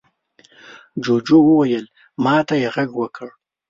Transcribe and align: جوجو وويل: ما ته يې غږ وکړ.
جوجو 1.03 1.37
وويل: 1.47 1.85
ما 2.23 2.35
ته 2.47 2.55
يې 2.61 2.69
غږ 2.75 2.89
وکړ. 3.01 3.29